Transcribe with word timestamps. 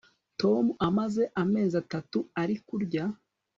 Tom 0.39 0.65
amaze 0.87 1.23
amezi 1.43 1.75
atatu 1.83 2.19
ari 2.41 2.55
kurya 2.67 3.03